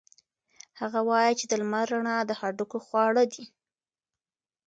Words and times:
هغه 0.79 0.99
وایي 1.09 1.33
چې 1.39 1.45
د 1.47 1.53
لمر 1.61 1.85
رڼا 1.93 2.17
د 2.25 2.31
هډوکو 2.39 2.77
خواړه 2.85 3.23
دي. 3.33 3.45